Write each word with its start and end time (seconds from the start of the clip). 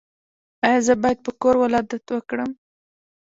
ایا 0.65 0.79
زه 0.87 0.93
باید 1.01 1.19
په 1.25 1.31
کور 1.41 1.55
ولادت 1.63 2.05
وکړم؟ 2.11 2.51